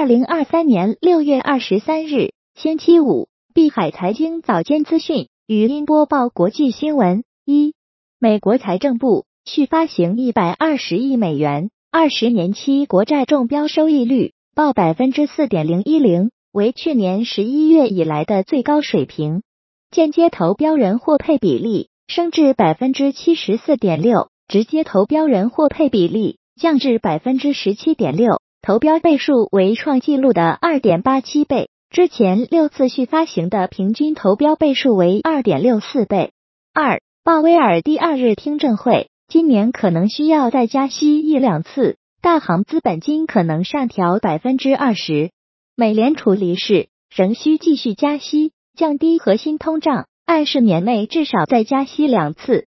[0.00, 7.22] 二零二三年六月二十三日，星期五，碧海财经早间资讯，语音播报国际新闻。
[7.44, 7.74] 一，
[8.18, 19.42] 美国财政部续发行一百二十亿美元二十年期国债中标收益率报百分之四点零一零，为去年十一月以来的最高水平。
[19.90, 28.40] 间接投标人获配比例升至百分之七十四点六，直接投标人获配比例降至百分之十七点六。
[28.62, 36.32] 投标倍数为创纪录的二点八七倍，之前六次续发行的平均投标倍数为二点六四倍。
[36.74, 45.30] 二，鲍威尔第二日听证会，今年可能需要再加息一两次，大行资本金可能上调百分之二十。
[45.74, 52.66] 美联储理事仍需继续加息，降低核心通胀，暗示年内至少再加息两次。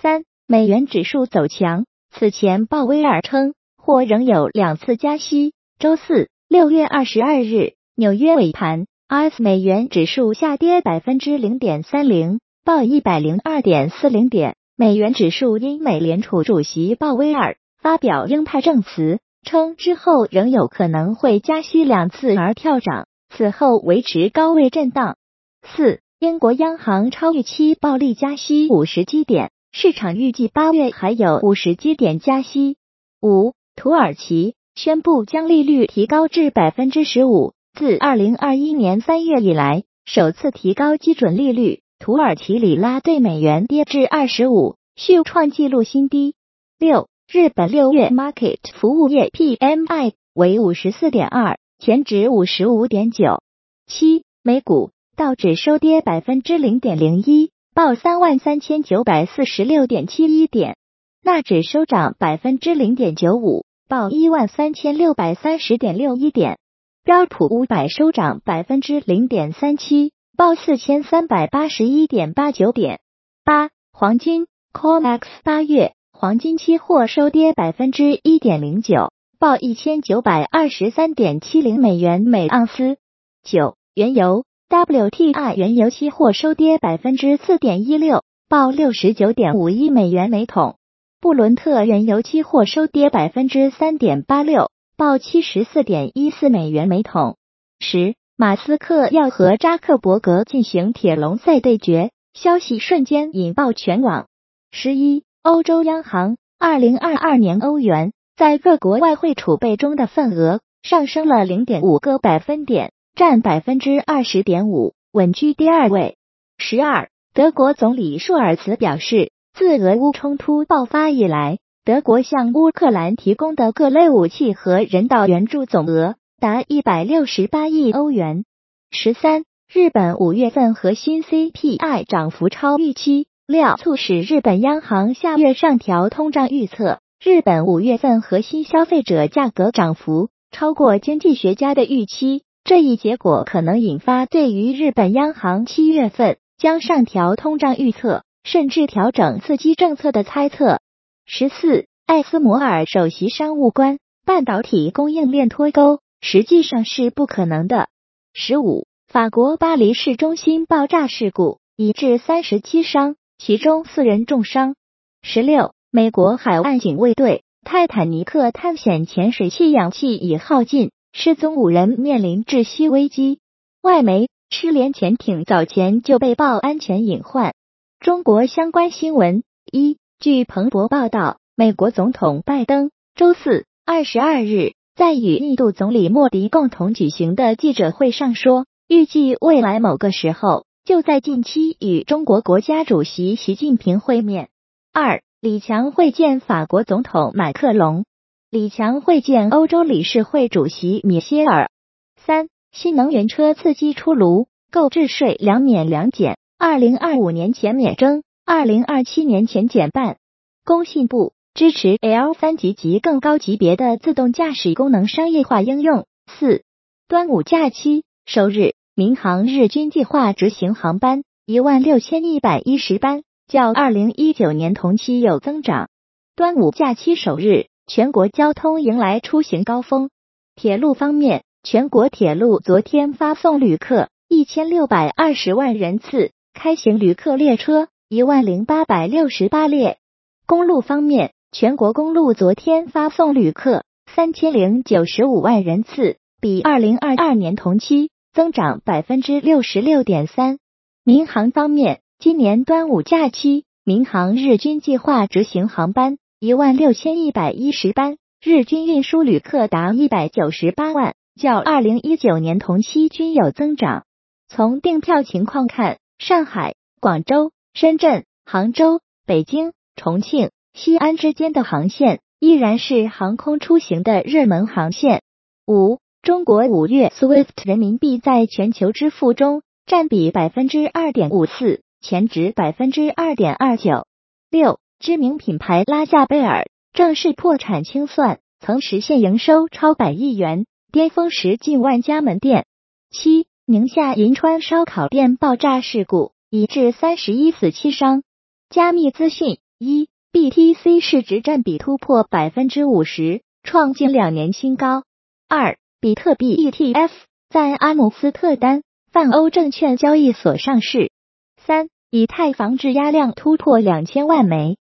[0.00, 3.54] 三，美元指数走强，此前鲍威尔称。
[3.84, 5.54] 或仍有两次加息。
[5.80, 14.54] 周四，六月二十二日，纽约尾盘，IS 美元指数下跌百分之零点三零，报一百零二点四零点。
[14.76, 25.16] 美元指数因美联储主席鲍威尔发表鹰派证词，称之后仍有可能会加息两次而跳涨，此后维持高位震荡。
[25.64, 32.76] 四，英国央行超预期暴力加息五十基点，市场预计八月还有五十基点加息。
[33.20, 33.54] 五。
[33.74, 41.80] 土耳其宣布将利率提高至百分之十五，自二零二一年三月以来首次提高基准利率。
[41.98, 46.34] 土耳其里拉对美元跌至二十五，续创纪录新低。
[46.78, 53.40] 六，日本六月 market 服务业 PMI 为五十四点二，前值五十五点九。
[53.86, 60.76] 七，美股道指收跌百分之零点零一，报三万三千九百四十六点七一点。
[61.24, 66.56] 纳指收涨百分之零点九五，报一万三千六百三十点六一点；
[67.04, 72.98] 标普五百收涨百分之零点三七，报四千三百八十一点八九点。
[73.44, 82.96] 八黄金 COMEX 八月黄金期货收跌百分之一点零九，报一千九百二十三点七零美元每盎司。
[83.44, 90.78] 九原油 WTI 原油期货收跌百分之四点一六，报六十九点五一美元每桶。
[91.22, 97.36] 布伦特原油期货收跌百分之三点八六，报七十四点一四美元每桶。
[97.78, 104.26] 十，马斯克要和扎克伯格进行铁笼赛对决，消息瞬间引爆全网。
[104.72, 116.16] 十一，欧洲央行二零二二年欧元在各国外汇储备中的份额上升了零点五个百分点，占百分之二十点五，稳居第二位。
[116.58, 119.30] 十二，德国总理舒尔茨表示。
[119.54, 128.44] 自俄乌冲突爆发以来，德国向乌克兰提供的各类武器和人道援助总额达一百六十八亿欧元。
[128.90, 137.00] 十三，日本五月份核心 CPI 涨幅超预期，料促使日本央行下月上调通胀预测。
[137.22, 148.22] 日本五月份核心消费者价格涨幅超过经济学家的预期，这一结果可能引发对于日本央行七月份将上调通胀预测。
[148.44, 150.80] 甚至调整刺激政策的猜测。
[151.26, 157.88] 十四，艾斯摩尔首席商务官，半导体供应链脱钩实际上是不可能的。
[158.34, 164.74] 十五，法国巴黎市中心爆炸事故已致三十七伤，其中四人重伤。
[165.22, 173.38] 十六，美国海岸警卫队泰坦尼克探险潜水器氧气已耗尽，失踪五人面临窒息危机。
[173.82, 177.54] 外媒，失联潜艇早前就被曝安全隐患。
[178.02, 194.48] 中国相关新闻一，据彭博报道，美国总统拜登周四二十二日在与印度总理莫迪共同举行的记者会上说，预计未来某个时候就在近期与中国国家主席习近平会面。
[194.92, 198.04] 二，李强会见法国总统马克龙，
[198.50, 201.70] 李强会见欧洲理事会主席米歇尔。
[202.16, 206.36] 三，新能源车刺激出炉，购置税两免两减。
[206.64, 210.18] 二零二五年前免征，二零二七年前减半。
[210.64, 216.06] 工信部支持 L 三级及更高级别的自动驾驶功能商业化应用。
[216.28, 216.62] 四，
[217.08, 225.88] 端午假期首日，民航日均计划执行航班一万六千一百一十班，较二零一九年同期有增长。
[226.36, 230.10] 端午假期首日，全国交通迎来出行高峰。
[230.54, 236.30] 铁路方面，全国铁路昨天发送旅客一千六百二十万人次。
[236.54, 239.98] 开行旅客列车一万零八百六十八列。
[240.46, 243.84] 公路方面，全国公路昨天发送旅客
[244.14, 250.58] 三千零九十五万人次，比二零二二年同期增长百分之六十六点三。
[251.04, 264.04] 民航方面，今年端午假期，民航日均计划执行航班一万六千一百一十班，日均运输旅客达一百九十八万，较二零一九年同期均有增长。
[264.48, 275.24] 从订票情况看，上海、广州、深圳、杭州、北京、重庆、西安之间的航线依然是航空出行的热门航线。
[275.66, 279.62] 五、中国五月 SWIFT 人民币在全球支付中。
[279.84, 284.06] 占比百分之二点五四，前值百分之二点二九。
[284.48, 292.64] 六，知名品牌拉夏贝尔正式破产清算，曾实现营收超百亿元，巅峰时近万家门店。
[293.10, 298.24] 七，宁夏银川烧烤店爆炸事故已致三十一死七伤。
[298.68, 305.04] 加密资讯一，BTC 市值占比突破百分之五十，创近两年新高。
[305.48, 307.10] 二，比特币 ETF
[307.48, 308.82] 在阿姆斯特丹。
[309.12, 311.12] 泛欧证券交易所上市。
[311.56, 314.76] 三，以太坊质押量突破两千万枚。